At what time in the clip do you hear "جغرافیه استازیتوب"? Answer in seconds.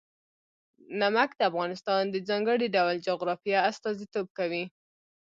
3.07-4.27